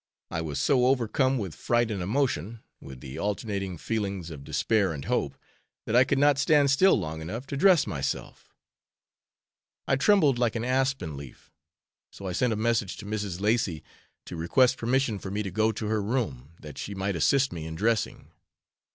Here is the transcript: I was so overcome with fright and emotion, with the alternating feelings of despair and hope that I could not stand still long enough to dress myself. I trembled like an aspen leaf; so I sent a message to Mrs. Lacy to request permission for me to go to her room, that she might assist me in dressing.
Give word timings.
I 0.31 0.41
was 0.41 0.57
so 0.59 0.87
overcome 0.87 1.37
with 1.37 1.53
fright 1.53 1.91
and 1.91 2.01
emotion, 2.01 2.63
with 2.79 3.01
the 3.01 3.19
alternating 3.19 3.77
feelings 3.77 4.31
of 4.31 4.43
despair 4.43 4.93
and 4.93 5.05
hope 5.05 5.37
that 5.85 5.95
I 5.95 6.05
could 6.05 6.17
not 6.17 6.39
stand 6.39 6.71
still 6.71 6.97
long 6.99 7.21
enough 7.21 7.45
to 7.45 7.55
dress 7.55 7.85
myself. 7.85 8.51
I 9.87 9.97
trembled 9.97 10.39
like 10.39 10.55
an 10.55 10.65
aspen 10.65 11.17
leaf; 11.17 11.51
so 12.09 12.25
I 12.25 12.31
sent 12.31 12.51
a 12.51 12.55
message 12.55 12.97
to 12.97 13.05
Mrs. 13.05 13.39
Lacy 13.41 13.83
to 14.25 14.35
request 14.35 14.79
permission 14.79 15.19
for 15.19 15.29
me 15.29 15.43
to 15.43 15.51
go 15.51 15.71
to 15.71 15.85
her 15.85 16.01
room, 16.01 16.53
that 16.59 16.79
she 16.79 16.95
might 16.95 17.15
assist 17.15 17.53
me 17.53 17.67
in 17.67 17.75
dressing. 17.75 18.31